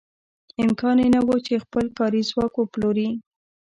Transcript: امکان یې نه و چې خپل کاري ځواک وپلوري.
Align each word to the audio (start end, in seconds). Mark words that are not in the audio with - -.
امکان 0.63 0.97
یې 1.03 1.07
نه 1.13 1.19
و 1.25 1.29
چې 1.45 1.63
خپل 1.63 1.85
کاري 1.97 2.21
ځواک 2.29 2.53
وپلوري. 2.57 3.09